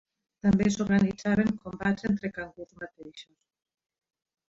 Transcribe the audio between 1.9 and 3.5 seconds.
entre cangurs mateixos.